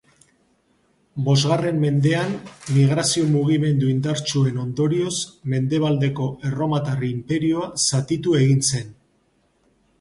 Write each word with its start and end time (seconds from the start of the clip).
Bosgarren 1.27 1.77
mendean, 1.83 2.33
migrazio 2.77 3.27
mugimendu 3.35 3.91
indartsuen 3.97 4.59
ondorioz, 4.65 5.13
Mendebaldeko 5.55 6.33
Erromatar 6.51 7.09
Inperioa 7.13 7.71
zatitu 7.87 8.37
egin 8.45 8.69
zen. 8.73 8.95